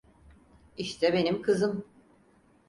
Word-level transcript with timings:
İşte 0.77 1.13
benim 1.13 1.41
kızım. 1.41 1.85